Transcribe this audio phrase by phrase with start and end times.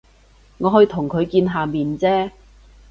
[0.57, 2.31] 我去同佢見下面啫